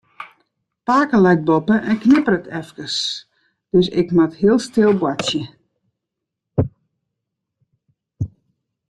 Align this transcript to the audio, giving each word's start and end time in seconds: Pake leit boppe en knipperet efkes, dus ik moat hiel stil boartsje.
Pake 0.89 1.17
leit 1.25 1.41
boppe 1.49 1.75
en 1.89 1.95
knipperet 2.05 2.47
efkes, 2.59 2.95
dus 3.71 3.87
ik 4.01 4.07
moat 4.15 4.39
hiel 4.41 4.59
stil 4.67 4.93
boartsje. 4.99 5.43